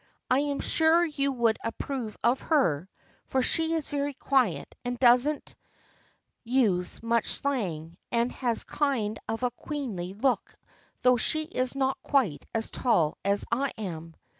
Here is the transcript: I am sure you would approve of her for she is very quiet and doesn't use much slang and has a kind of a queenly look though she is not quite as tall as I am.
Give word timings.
I 0.31 0.39
am 0.39 0.61
sure 0.61 1.05
you 1.05 1.31
would 1.31 1.59
approve 1.63 2.17
of 2.23 2.39
her 2.39 2.89
for 3.27 3.43
she 3.43 3.73
is 3.75 3.87
very 3.87 4.15
quiet 4.15 4.73
and 4.83 4.97
doesn't 4.97 5.53
use 6.43 7.03
much 7.03 7.27
slang 7.27 7.97
and 8.11 8.31
has 8.31 8.63
a 8.63 8.65
kind 8.65 9.19
of 9.29 9.43
a 9.43 9.51
queenly 9.51 10.15
look 10.15 10.55
though 11.03 11.17
she 11.17 11.43
is 11.43 11.75
not 11.75 12.01
quite 12.01 12.43
as 12.51 12.71
tall 12.71 13.19
as 13.23 13.45
I 13.51 13.73
am. 13.77 14.15